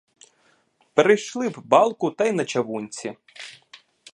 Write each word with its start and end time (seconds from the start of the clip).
Перейшли 0.93 1.49
б 1.49 1.57
балку 1.65 2.11
та 2.11 2.25
й 2.25 2.31
на 2.31 2.45
чавунці. 2.45 3.17